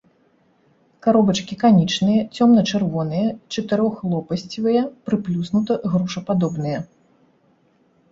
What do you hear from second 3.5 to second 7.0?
чатырохлопасцевыя, прыплюснута-грушападобныя.